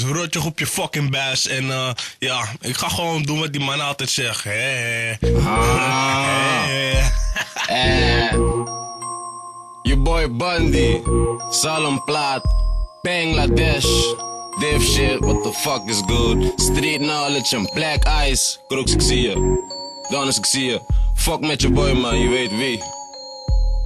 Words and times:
een 0.00 0.12
rotje 0.12 0.42
op 0.42 0.58
je 0.58 0.66
fucking 0.66 1.10
buis. 1.10 1.46
En 1.46 1.70
eh, 1.70 1.90
ja, 2.18 2.48
ik 2.60 2.76
ga 2.76 2.88
gewoon 2.88 3.22
doen 3.22 3.38
wat 3.38 3.52
die 3.52 3.60
man 3.60 3.80
altijd 3.80 4.10
zegt. 4.10 4.44
Hé, 4.44 4.50
hé. 4.50 5.16
Ah. 5.46 6.64
Hé. 6.66 8.28
Eh. 8.28 8.32
Your 9.82 10.02
boy 10.02 10.30
Bundy. 10.30 11.00
Salem 11.50 12.04
Plaat. 12.04 12.42
Bangladesh. 13.02 14.14
Div 14.60 14.82
shit, 14.82 15.20
what 15.20 15.42
the 15.42 15.52
fuck 15.52 15.88
is 15.88 16.02
good? 16.06 16.60
Street 16.60 17.00
knowledge 17.00 17.56
en 17.56 17.64
black 17.74 18.04
eyes. 18.04 18.60
Crooks, 18.68 18.92
ik 18.92 19.00
zie 19.00 19.20
je. 19.20 19.60
Donis, 20.08 20.38
ik 20.38 20.46
zie 20.46 20.64
je. 20.64 20.80
Fuck 21.14 21.40
met 21.40 21.62
je 21.62 21.70
boy, 21.70 21.92
man, 21.92 22.18
je 22.18 22.28
weet 22.28 22.50
wie. 22.50 22.82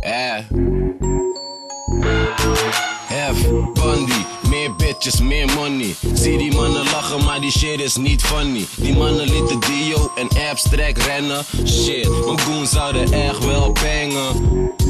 Eh. 0.01 0.39
Hef, 3.07 3.49
Bundy, 3.73 4.25
meer 5.15 5.47
money. 5.55 5.95
Zie 6.15 6.39
die 6.39 6.55
mannen 6.55 6.85
lachen, 6.85 7.25
maar 7.25 7.41
die 7.41 7.51
shit 7.51 7.81
is 7.81 7.97
niet 7.97 8.23
funny. 8.23 8.67
Die 8.77 8.95
mannen 8.95 9.31
lieten 9.31 9.61
Dio 9.61 10.13
en 10.15 10.29
abstract 10.51 11.03
rennen. 11.03 11.45
Shit, 11.67 12.25
mijn 12.25 12.41
goons 12.41 12.71
zouden 12.71 13.13
echt 13.13 13.45
wel 13.45 13.73
bangen. 13.73 14.35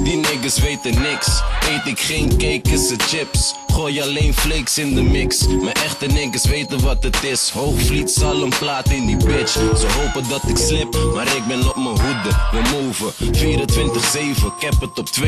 Die 0.05 0.17
niggas 0.17 0.59
weten 0.59 1.03
niks. 1.03 1.43
Eet 1.69 1.87
ik 1.87 2.01
geen 2.01 2.29
cake, 2.29 2.71
is 2.73 2.93
chips. 2.99 3.55
Gooi 3.77 4.01
alleen 4.01 4.35
flakes 4.35 4.79
in 4.79 4.95
de 4.95 5.03
mix. 5.03 5.47
Mijn 5.47 5.75
echte 5.75 6.07
niggas 6.07 6.45
weten 6.45 6.83
wat 6.83 7.03
het 7.03 7.23
is. 7.23 7.51
Hoogvliet 7.51 8.25
plaat 8.59 8.91
in 8.91 9.07
die 9.07 9.17
bitch. 9.17 9.53
Ze 9.53 9.87
hopen 10.01 10.29
dat 10.29 10.43
ik 10.49 10.57
slip, 10.57 10.99
maar 11.15 11.37
ik 11.37 11.47
ben 11.47 11.69
op 11.69 11.77
mijn 11.77 11.89
hoede. 11.89 12.31
We 12.51 12.61
moven 12.73 13.13
24-7, 13.13 14.47
ik 14.57 14.63
heb 14.63 14.81
het 14.81 14.99
op 14.99 15.09
2-9. 15.21 15.23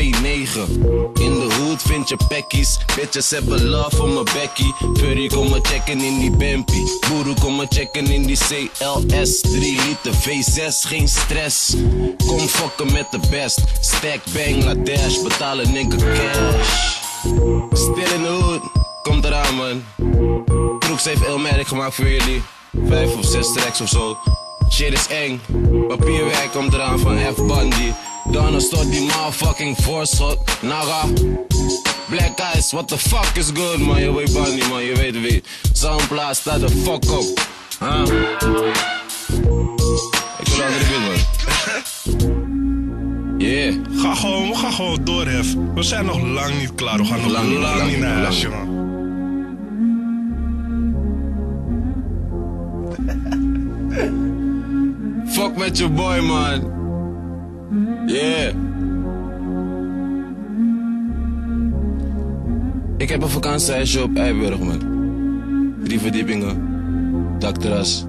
In 1.14 1.34
de 1.34 1.54
hood 1.58 1.82
vind 1.82 2.08
je 2.08 2.16
packies. 2.28 2.78
Bitches 2.96 3.30
hebben 3.30 3.64
love 3.64 3.96
voor 3.96 4.08
mijn 4.08 4.24
Becky. 4.24 4.72
Furry, 4.98 5.28
kom 5.28 5.48
maar 5.48 5.60
checken 5.62 6.00
in 6.00 6.18
die 6.18 6.30
Bampi. 6.30 6.82
Boeroe, 7.08 7.34
kom 7.40 7.56
maar 7.56 7.66
checken 7.68 8.06
in 8.06 8.26
die 8.26 8.38
CLS. 8.38 9.40
3 9.40 9.78
liter 9.86 10.12
V6, 10.12 10.88
geen 10.88 11.08
stress. 11.08 11.74
Kom 12.26 12.40
fokken 12.40 12.92
met 12.92 13.06
de 13.10 13.20
best. 13.30 13.60
Stack 13.80 14.20
Bangladesh, 14.32 15.22
betalen 15.22 15.72
nigga 15.72 15.96
cash. 15.96 17.07
Eraan 19.48 19.82
man. 19.98 20.78
Kroeks 20.78 21.04
heeft 21.04 21.24
Elmerk 21.24 21.68
gemaakt 21.68 21.94
voor 21.94 22.08
jullie. 22.08 22.42
Vijf 22.86 23.16
of 23.16 23.24
zes 23.24 23.52
tracks 23.52 23.80
of 23.80 23.88
zo. 23.88 24.18
Shit 24.70 24.92
is 24.92 25.06
eng. 25.06 25.40
Papierwerk 25.88 26.50
komt 26.52 26.72
eraan 26.74 26.98
van 26.98 27.18
F 27.18 27.36
Bundy. 27.36 27.92
Dan 28.30 28.60
stort 28.60 28.90
die 28.90 29.00
motherfucking 29.00 29.76
voorschot. 29.80 30.38
Naga. 30.60 31.06
Black 32.08 32.38
eyes, 32.38 32.72
what 32.72 32.88
the 32.88 32.98
fuck 32.98 33.30
is 33.34 33.50
good 33.54 33.78
man? 33.78 34.00
Je 34.00 34.14
weet 34.14 34.32
Bundy 34.32 34.68
man, 34.68 34.84
je 34.84 34.94
weet 34.94 35.20
wie. 35.20 35.42
Soundplaat 35.72 36.36
staat 36.36 36.60
de 36.60 36.68
fuck 36.68 37.10
op. 37.10 37.40
Huh? 37.78 38.02
Ik 40.40 40.48
wil 40.48 40.64
andere 40.64 40.84
beat 40.88 41.00
man. 41.00 42.36
Yeah. 43.38 43.74
Ga 43.96 44.14
gewoon, 44.14 44.48
we 44.48 44.54
gaan 44.56 44.72
gewoon 44.72 45.04
door, 45.04 45.26
Hef. 45.26 45.54
We 45.74 45.82
zijn 45.82 46.04
nog 46.04 46.22
lang 46.22 46.58
niet 46.58 46.74
klaar. 46.74 46.96
We 46.96 47.04
gaan 47.04 47.20
nog 47.20 47.30
Lang 47.30 47.52
lang, 47.52 47.58
niet, 47.58 47.78
lang 47.78 47.90
niet 47.90 47.98
naar 47.98 48.22
huis, 48.22 48.40
jongen. 48.40 48.67
Fuck 55.38 55.56
met 55.56 55.78
je 55.78 55.88
boy, 55.88 56.20
man. 56.20 56.60
Yeah. 58.06 58.54
Ik 62.96 63.08
heb 63.08 63.22
een 63.22 63.28
vakantiehuisje 63.28 64.02
op 64.02 64.16
Eiburg, 64.16 64.58
man. 64.58 64.80
Drie 65.84 66.00
verdiepingen. 66.00 66.56
Dakterras. 67.38 68.06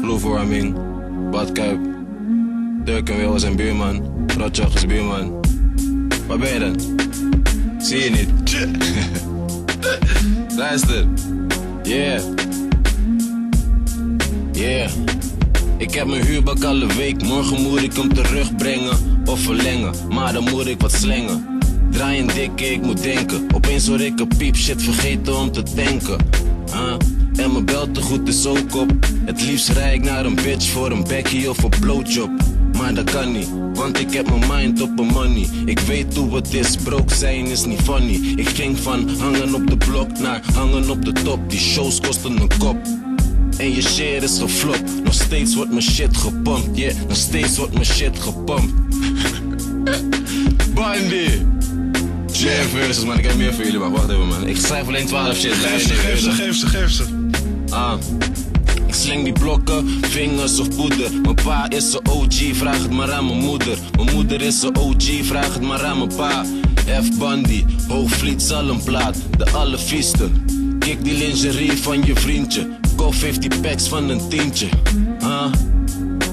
Vloerverwarming. 0.00 0.76
Badkuip. 1.30 1.80
Dirk 2.84 3.08
en 3.08 3.16
Wil 3.16 3.38
zijn 3.38 3.56
buurman. 3.56 4.02
Rotjoch 4.38 4.74
is 4.74 4.86
buurman. 4.86 5.40
Waar 6.26 6.38
ben 6.38 6.52
je 6.52 6.58
dan? 6.58 6.76
Zie 7.78 7.98
je 7.98 8.10
niet? 8.10 8.68
Luister. 10.56 11.06
Yeah. 11.82 12.22
Yeah. 14.52 14.90
Ik 15.80 15.94
heb 15.94 16.06
mijn 16.06 16.24
huurbak 16.24 16.64
alle 16.64 16.86
week, 16.86 17.22
morgen 17.22 17.62
moet 17.62 17.82
ik 17.82 17.92
hem 17.92 18.14
terugbrengen 18.14 19.22
of 19.24 19.40
verlengen, 19.40 19.94
maar 20.08 20.32
dan 20.32 20.44
moet 20.44 20.66
ik 20.66 20.80
wat 20.80 20.92
slengen. 20.92 21.58
Draai 21.90 22.20
een 22.20 22.26
dikke, 22.26 22.72
ik 22.72 22.82
moet 22.82 23.02
denken. 23.02 23.46
Opeens 23.54 23.86
hoor 23.86 24.00
ik 24.00 24.20
een 24.20 24.28
piep, 24.38 24.56
shit 24.56 24.82
vergeten 24.82 25.36
om 25.36 25.52
te 25.52 25.62
tanken. 25.62 26.18
En 27.36 27.52
mijn 27.52 27.64
beltegoed 27.64 28.28
is 28.28 28.46
ook 28.46 28.74
op. 28.74 28.92
Het 29.24 29.42
liefst 29.42 29.68
rijd 29.68 29.94
ik 29.94 30.04
naar 30.04 30.24
een 30.24 30.34
bitch 30.34 30.68
voor 30.68 30.90
een 30.90 31.04
Becky 31.04 31.46
of 31.46 31.62
een 31.62 31.80
blowjob. 31.80 32.30
Maar 32.76 32.94
dat 32.94 33.10
kan 33.10 33.32
niet, 33.32 33.48
want 33.74 34.00
ik 34.00 34.12
heb 34.12 34.28
mijn 34.28 34.52
mind 34.52 34.80
op 34.80 34.90
mijn 34.96 35.12
money. 35.12 35.48
Ik 35.64 35.78
weet 35.78 36.16
hoe 36.16 36.34
het 36.34 36.54
is, 36.54 36.76
broke 36.76 37.14
zijn 37.14 37.46
is 37.46 37.64
niet 37.64 37.80
funny. 37.80 38.32
Ik 38.36 38.48
ging 38.48 38.78
van 38.78 39.08
hangen 39.18 39.54
op 39.54 39.70
de 39.70 39.76
blok 39.76 40.18
naar 40.18 40.42
hangen 40.54 40.90
op 40.90 41.04
de 41.04 41.12
top. 41.12 41.50
Die 41.50 41.60
shows 41.60 42.00
kosten 42.00 42.40
een 42.40 42.50
kop. 42.58 42.99
En 43.60 43.74
je 43.74 43.82
shit 43.82 44.22
is 44.22 44.38
geflopt. 44.38 45.04
Nog 45.04 45.14
steeds 45.14 45.54
wordt 45.54 45.70
mijn 45.70 45.82
shit 45.82 46.16
gepumpt. 46.16 46.78
Yeah, 46.78 46.94
nog 47.08 47.16
steeds 47.16 47.56
wordt 47.56 47.72
mijn 47.72 47.84
shit 47.84 48.18
gepumpt. 48.18 48.72
Bandy! 50.74 51.28
Share 52.32 52.68
verses, 52.68 53.04
man. 53.04 53.18
Ik 53.18 53.24
heb 53.24 53.36
meer 53.36 53.54
voor 53.54 53.64
jullie, 53.64 53.78
maar 53.78 53.90
wacht 53.90 54.08
even, 54.08 54.26
man. 54.26 54.46
Ik 54.46 54.56
schrijf 54.56 54.86
alleen 54.86 55.06
12 55.06 55.36
shit. 55.36 55.52
Geef 55.52 55.82
ze, 55.82 55.94
geef 55.94 56.20
ze, 56.20 56.30
geef 56.30 56.56
ze, 56.56 56.66
geef 56.66 56.90
ze. 56.90 57.04
Ah. 57.70 57.92
Ik 58.86 58.94
sling 58.94 59.24
die 59.24 59.32
blokken, 59.32 59.88
vingers 60.00 60.58
of 60.58 60.76
poeder. 60.76 61.10
Mijn 61.22 61.34
pa 61.34 61.70
is 61.70 61.92
een 61.92 62.08
OG, 62.10 62.56
vraag 62.56 62.82
het 62.82 62.90
maar 62.90 63.12
aan 63.12 63.26
mijn 63.26 63.38
moeder. 63.38 63.78
Mijn 63.96 64.14
moeder 64.14 64.42
is 64.42 64.62
een 64.62 64.76
OG, 64.76 65.04
vraag 65.22 65.54
het 65.54 65.62
maar 65.62 65.84
aan 65.84 65.98
mijn 65.98 66.14
pa. 66.16 66.44
F. 67.02 67.18
Bundy, 67.18 67.64
Hoogvliet 67.88 68.42
zal 68.42 68.68
een 68.68 68.82
plaat, 68.82 69.16
de 69.36 69.50
allervieste. 69.50 70.28
Kijk 70.78 71.04
die 71.04 71.14
lingerie 71.14 71.72
van 71.72 72.02
je 72.04 72.14
vriendje. 72.14 72.68
Koop 73.00 73.14
50 73.14 73.60
packs 73.60 73.88
van 73.88 74.08
een 74.08 74.28
tientje. 74.28 74.68
Ah. 75.20 75.52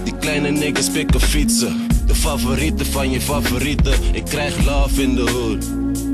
Die 0.04 0.14
kleine 0.20 0.52
niggas 0.52 0.90
pikken 0.90 1.22
fietsen. 1.22 1.88
De 2.06 2.16
favorieten 2.16 2.86
van 2.86 3.12
je 3.12 3.22
favorieten. 3.22 3.94
Ik 4.12 4.26
krijg 4.26 4.66
love 4.66 5.02
in 5.02 5.16
de 5.16 5.30
hood. 5.30 5.66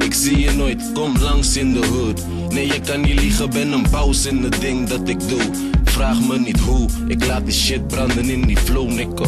Ik 0.03 0.13
zie 0.13 0.39
je 0.39 0.51
nooit, 0.51 0.91
kom 0.93 1.17
langs 1.19 1.57
in 1.57 1.73
de 1.73 1.85
hood. 1.85 2.21
Nee, 2.49 2.67
je 2.67 2.79
kan 2.79 3.01
niet 3.01 3.19
liegen, 3.19 3.49
ben 3.49 3.71
een 3.71 3.89
paus 3.89 4.25
in 4.25 4.43
het 4.43 4.61
ding 4.61 4.87
dat 4.87 5.07
ik 5.07 5.29
doe. 5.29 5.41
Vraag 5.83 6.21
me 6.21 6.39
niet 6.39 6.59
hoe, 6.59 6.89
ik 7.07 7.25
laat 7.25 7.45
die 7.45 7.53
shit 7.53 7.87
branden 7.87 8.29
in 8.29 8.41
die 8.41 8.57
flow, 8.57 8.91
nikko. 8.91 9.25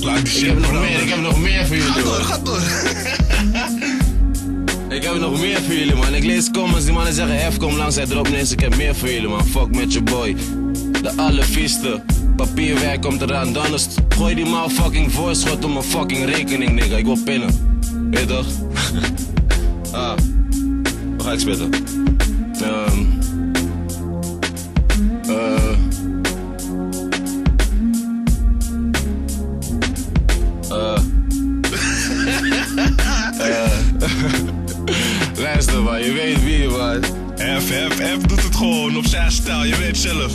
Laat 0.00 0.16
die 0.16 0.24
Ik 0.24 0.26
shit 0.26 0.46
heb 0.46 0.60
nog 0.60 0.72
meer, 0.72 1.02
ik 1.02 1.08
heb 1.08 1.20
nog 1.20 1.40
meer 1.40 1.66
voor 1.66 1.76
jullie, 1.76 1.92
Ga 1.92 2.02
door, 2.02 2.20
ga 2.20 2.38
door. 2.38 2.60
Ik 4.90 5.02
heb 5.02 5.18
nog 5.18 5.40
meer 5.40 5.60
voor 5.60 5.74
jullie, 5.74 5.94
man. 5.94 6.14
Ik 6.14 6.24
lees 6.24 6.50
comments, 6.50 6.84
die 6.84 6.94
mannen 6.94 7.12
zeggen, 7.12 7.52
F, 7.52 7.56
kom 7.56 7.76
langs, 7.76 7.96
hij 7.96 8.06
erop 8.10 8.28
ineens. 8.28 8.52
Ik 8.52 8.60
heb 8.60 8.76
meer 8.76 8.94
voor 8.94 9.08
jullie, 9.08 9.28
man. 9.28 9.44
Fuck 9.44 9.74
met 9.74 9.92
je 9.92 10.02
boy. 10.02 10.36
De 11.02 11.12
allervieste. 11.16 12.02
Papierwerk 12.36 13.02
komt 13.02 13.20
eraan, 13.20 13.52
dan 13.52 13.74
is 13.74 13.88
Gooi 14.08 14.34
die 14.34 14.44
motherfucking 14.44 15.12
voorschot 15.12 15.64
op 15.64 15.72
mijn 15.72 15.84
fucking 15.84 16.24
rekening, 16.24 16.72
nigga. 16.72 16.96
Ik 16.96 17.04
wil 17.04 17.18
pinnen. 17.24 17.78
Weet 18.10 18.28
toch? 18.28 18.46
ah. 19.92 20.16
Waar 21.16 21.26
ga 21.26 21.32
ik 21.32 21.38
spitten? 21.38 21.70
Ehm. 22.60 23.19
Je 36.04 36.12
weet 36.12 36.44
wie 36.44 36.68
man. 36.68 37.02
F, 37.36 37.64
F, 37.64 37.94
F 37.94 38.26
doet 38.26 38.42
het 38.42 38.56
gewoon 38.56 38.96
op 38.96 39.06
zijn 39.06 39.32
stijl, 39.32 39.64
je 39.64 39.76
weet 39.76 39.96
zelf. 39.96 40.32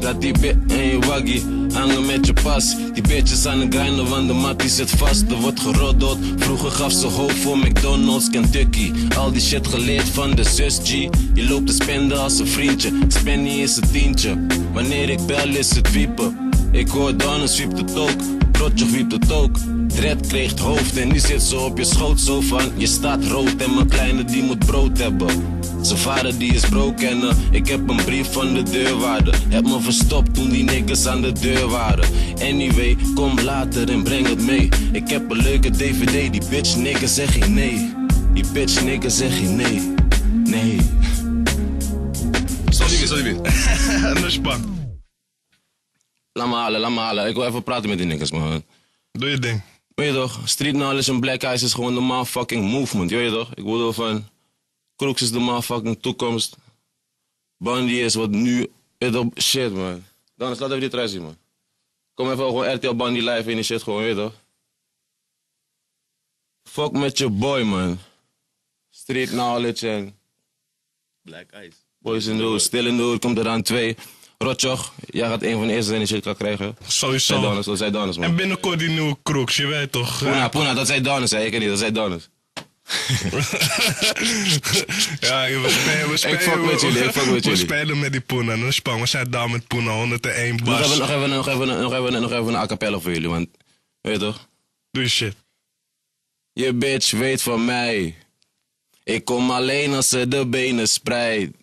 Laat 0.00 0.20
die 0.20 0.38
bit 0.38 0.56
en 0.68 0.84
je 0.84 0.98
waggie 0.98 1.42
hangen 1.72 2.06
met 2.06 2.26
je 2.26 2.32
pas. 2.32 2.76
Die 2.92 3.02
bitches 3.02 3.46
aan 3.46 3.58
de 3.58 3.78
grinden, 3.78 4.08
want 4.08 4.28
de 4.28 4.34
mat 4.34 4.60
die 4.60 4.68
zit 4.68 4.90
vast. 4.90 5.30
Er 5.30 5.36
wordt 5.36 5.60
geroddeld. 5.60 6.18
Vroeger 6.36 6.70
gaf 6.70 6.92
ze 6.92 7.06
hoop 7.06 7.30
voor 7.30 7.58
McDonald's, 7.58 8.30
Kentucky. 8.30 8.92
Al 9.16 9.32
die 9.32 9.40
shit 9.40 9.66
geleerd 9.66 10.08
van 10.08 10.30
de 10.30 10.44
zus 10.44 10.78
G. 10.82 10.90
Je 11.34 11.48
loopt 11.48 11.66
te 11.66 11.72
spenden 11.72 12.20
als 12.20 12.38
een 12.38 12.46
vriendje. 12.46 12.92
Spenny 13.08 13.60
is 13.60 13.76
een 13.76 13.90
tientje. 13.92 14.46
Wanneer 14.72 15.10
ik 15.10 15.26
bel 15.26 15.48
is 15.48 15.74
het 15.74 15.92
wiepen. 15.92 16.50
Ik 16.72 16.88
hoor 16.88 17.16
Donner 17.16 17.48
zwiept 17.48 17.78
het 17.78 17.96
ook. 17.96 18.16
Rotjoch 18.60 18.90
wiept 18.90 19.12
het 19.12 19.32
ook. 19.32 19.56
Dread 19.88 20.26
kreeg 20.26 20.58
hoofd 20.58 20.96
en 20.96 21.08
die 21.08 21.20
zit 21.20 21.42
zo 21.42 21.64
op 21.64 21.78
je 21.78 21.84
schoot 21.84 22.20
zo 22.20 22.40
van 22.40 22.62
Je 22.76 22.86
staat 22.86 23.24
rood 23.24 23.56
en 23.56 23.74
mijn 23.74 23.88
kleine 23.88 24.24
die 24.24 24.42
moet 24.42 24.66
brood 24.66 24.98
hebben. 24.98 25.28
Zijn 25.80 25.98
vader 25.98 26.38
die 26.38 26.54
is 26.54 26.68
broken 26.68 27.08
en 27.08 27.36
ik 27.50 27.68
heb 27.68 27.88
een 27.88 28.04
brief 28.04 28.32
van 28.32 28.54
de 28.54 28.62
deurwaarder. 28.62 29.34
Heb 29.48 29.64
me 29.64 29.80
verstopt 29.80 30.34
toen 30.34 30.50
die 30.50 30.64
niggas 30.64 31.06
aan 31.06 31.22
de 31.22 31.32
deur 31.32 31.68
waren. 31.68 32.04
Anyway, 32.42 32.96
kom 33.14 33.40
later 33.40 33.90
en 33.90 34.02
breng 34.02 34.28
het 34.28 34.46
mee. 34.46 34.68
Ik 34.92 35.08
heb 35.08 35.30
een 35.30 35.42
leuke 35.42 35.70
dvd, 35.70 36.32
die 36.32 36.42
bitch 36.50 36.76
nigga 36.76 37.06
zeg 37.06 37.32
geen 37.32 37.54
nee. 37.54 37.94
Die 38.32 38.44
bitch 38.52 38.84
nigga 38.84 39.08
zeg 39.08 39.36
geen 39.38 39.56
nee. 39.56 39.92
Nee. 40.44 40.80
Alsjeblieft. 42.66 43.40
En 44.04 44.20
dan 44.20 44.30
spak. 44.30 44.79
Laat 46.40 46.48
me 46.48 46.54
halen, 46.54 46.80
laat 46.80 46.90
me 46.90 46.98
halen. 46.98 47.26
Ik 47.26 47.34
wil 47.34 47.46
even 47.46 47.62
praten 47.62 47.88
met 47.88 47.98
die 47.98 48.06
niggas, 48.06 48.30
man. 48.30 48.64
Doe 49.12 49.28
je 49.28 49.38
ding. 49.38 49.62
Weet 49.94 50.08
je 50.08 50.14
toch? 50.14 50.48
Street 50.48 50.72
knowledge 50.74 51.10
en 51.10 51.20
black 51.20 51.42
eyes 51.42 51.62
is 51.62 51.74
gewoon 51.74 51.94
de 51.94 52.00
motherfucking 52.00 52.70
movement. 52.70 53.10
Weet 53.10 53.30
je 53.30 53.36
toch? 53.36 53.50
Ik 53.50 53.64
bedoel 53.64 53.92
van... 53.92 54.28
Crooks 54.96 55.22
is 55.22 55.30
de 55.30 55.38
motherfucking 55.38 56.02
toekomst. 56.02 56.56
Bundy 57.56 57.92
is 57.92 58.14
wat 58.14 58.30
nu... 58.30 58.70
Weet 58.98 59.12
toch? 59.12 59.26
Shit, 59.36 59.72
man. 59.72 60.04
Dan 60.36 60.48
laat 60.48 60.60
even 60.60 60.80
die 60.80 60.88
trui 60.88 61.08
zien, 61.08 61.22
man. 61.22 61.36
Kom 62.14 62.30
even 62.30 62.44
gewoon 62.44 62.74
RTL 62.74 62.94
Bundy 62.94 63.20
live 63.20 63.50
in 63.50 63.54
die 63.56 63.64
shit 63.64 63.82
gewoon, 63.82 64.02
weet 64.02 64.16
je 64.16 64.22
toch? 64.22 64.32
Fuck 66.62 66.92
met 66.92 67.18
je 67.18 67.28
boy, 67.28 67.62
man. 67.62 67.98
Street 68.90 69.28
knowledge 69.28 69.88
en... 69.90 70.16
Black 71.22 71.50
Eyes. 71.50 71.74
Boys 71.98 72.26
in 72.26 72.36
the 72.36 72.42
Hood. 72.42 72.60
Still 72.60 72.86
in 72.86 72.96
the 72.96 73.02
Hood 73.02 73.20
komt 73.20 73.38
er 73.38 73.48
aan 73.48 73.62
twee. 73.62 73.96
Rotjoch, 74.44 74.92
jij 75.10 75.28
gaat 75.28 75.42
een 75.42 75.52
van 75.58 75.66
de 75.66 75.72
eerste 75.72 75.86
zijn 75.88 75.98
die 75.98 76.08
shit 76.08 76.22
kan 76.22 76.36
krijgen. 76.36 76.76
Zij 76.80 76.90
Sowieso. 76.90 77.40
Donis, 77.40 77.64
dat 77.64 77.78
zij 77.78 77.90
Donis, 77.90 78.16
man. 78.16 78.24
En 78.28 78.36
binnenkort 78.36 78.78
die 78.78 78.88
nieuwe 78.88 79.16
crooks, 79.22 79.56
je 79.56 79.66
weet 79.66 79.92
toch? 79.92 80.18
Poena, 80.18 80.48
Poena, 80.48 80.74
dat 80.74 80.86
zei 80.86 81.00
Donis, 81.00 81.30
hè? 81.30 81.44
Ik 81.44 81.58
niet, 81.58 81.68
dat 81.68 81.78
zei 81.78 81.92
Donis. 81.92 82.28
ja, 85.20 85.46
we 85.46 85.66
spelen, 85.68 86.10
we 86.10 86.16
spelen, 86.16 86.40
fuck 86.40 86.64
met 86.64 86.80
jullie, 86.80 87.04
ik 87.04 87.10
fuck 87.10 87.24
met 87.24 87.34
we 87.34 87.40
jullie. 87.40 87.56
spelen 87.56 87.98
met 87.98 88.12
die 88.12 88.20
Poena. 88.20 88.56
Dan 88.56 88.72
span, 88.72 89.00
we 89.00 89.06
zijn 89.06 89.30
daar 89.30 89.50
met 89.50 89.66
Poena, 89.66 89.92
101 89.92 90.56
Nog 90.56 90.64
bars. 90.64 90.86
even, 90.86 90.98
nog 90.98 91.10
even, 91.10 91.28
nog 91.30 91.48
even, 91.48 91.66
nog 91.80 91.92
even, 91.92 92.20
nog 92.20 92.32
even 92.32 92.46
een 92.46 92.56
a 92.56 92.66
cappella 92.66 92.98
voor 92.98 93.12
jullie, 93.12 93.28
want... 93.28 93.48
Weet 94.00 94.12
je 94.14 94.20
toch? 94.20 94.48
Doe 94.90 95.02
je 95.02 95.08
shit. 95.08 95.34
Je 96.52 96.72
bitch 96.72 97.10
weet 97.10 97.42
van 97.42 97.64
mij. 97.64 98.14
Ik 99.04 99.24
kom 99.24 99.50
alleen 99.50 99.94
als 99.94 100.08
ze 100.08 100.28
de 100.28 100.46
benen 100.46 100.88
spreidt. 100.88 101.56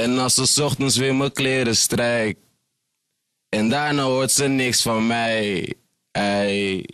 En 0.00 0.18
als 0.18 0.34
ze 0.34 0.64
ochtends 0.64 0.96
weer 0.96 1.14
mijn 1.14 1.32
kleren 1.32 1.76
strijkt. 1.76 2.40
En 3.48 3.68
daarna 3.68 4.02
hoort 4.02 4.32
ze 4.32 4.44
niks 4.44 4.82
van 4.82 5.06
mij. 5.06 5.74
Ei, 6.10 6.84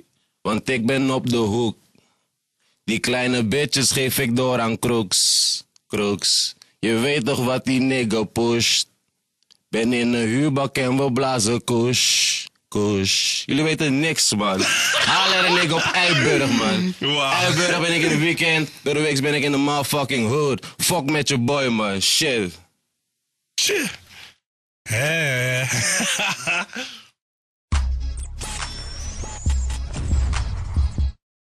want 0.40 0.68
ik 0.68 0.86
ben 0.86 1.10
op 1.10 1.30
de 1.30 1.36
hoek. 1.36 1.76
Die 2.84 2.98
kleine 2.98 3.44
bitches 3.44 3.90
geef 3.90 4.18
ik 4.18 4.36
door 4.36 4.60
aan 4.60 4.78
crooks. 4.78 5.64
Crooks. 5.86 6.54
Je 6.78 6.98
weet 6.98 7.24
toch 7.24 7.44
wat 7.44 7.64
die 7.64 7.80
nigga 7.80 8.22
pusht. 8.22 8.88
Ben 9.68 9.92
in 9.92 10.12
een 10.12 10.28
huurbak 10.28 10.76
en 10.76 10.96
we 10.96 11.12
blazen 11.12 11.64
kush. 11.64 12.46
Kush. 12.68 13.42
Jullie 13.46 13.62
weten 13.62 14.00
niks, 14.00 14.34
man. 14.34 14.60
Haal 14.60 15.32
er 15.32 15.44
een 15.44 15.54
nigga 15.54 15.74
op 15.74 15.90
Eiburg, 15.92 16.50
man. 16.50 16.94
Wauw. 16.98 17.32
Eiburg 17.32 17.80
ben 17.80 17.94
ik 17.94 18.02
in 18.02 18.08
de 18.08 18.18
weekend. 18.18 18.70
Door 18.82 18.94
de 18.94 19.00
week 19.00 19.20
ben 19.20 19.34
ik 19.34 19.42
in 19.42 19.50
de 19.52 19.58
motherfucking 19.58 20.28
hood. 20.28 20.66
Fuck 20.76 21.10
met 21.10 21.28
je 21.28 21.38
boy, 21.38 21.66
man. 21.66 22.00
Shit. 22.00 22.60
Shit. 23.62 23.92
Hé. 24.90 25.62